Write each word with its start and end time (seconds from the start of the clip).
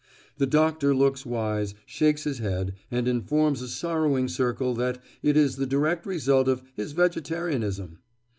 The 0.39 0.47
doctor 0.47 0.95
looks 0.95 1.27
wise, 1.27 1.75
shakes 1.85 2.23
his 2.23 2.39
head, 2.39 2.73
and 2.89 3.07
informs 3.07 3.61
a 3.61 3.67
sorrowing 3.67 4.27
circle 4.29 4.73
that 4.73 4.99
it 5.21 5.37
is 5.37 5.57
the 5.57 5.67
direct 5.67 6.07
result 6.07 6.47
of 6.47 6.63
"his 6.73 6.93
vegetarianism." 6.93 7.99